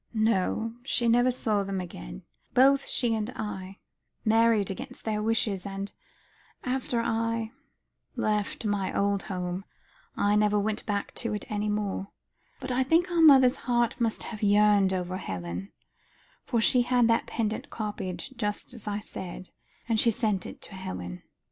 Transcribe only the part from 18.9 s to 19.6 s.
said,